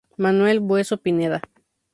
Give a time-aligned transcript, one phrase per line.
[0.17, 1.43] Manuel Bueso Pineda.